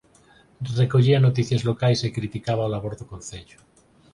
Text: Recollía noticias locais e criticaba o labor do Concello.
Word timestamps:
Recollía 0.81 1.25
noticias 1.27 1.65
locais 1.69 1.99
e 2.07 2.13
criticaba 2.17 2.67
o 2.67 2.71
labor 2.73 2.93
do 2.97 3.05
Concello. 3.11 3.57